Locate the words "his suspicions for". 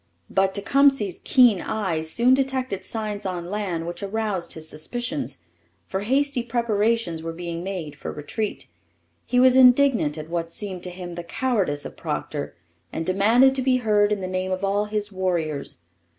4.53-5.99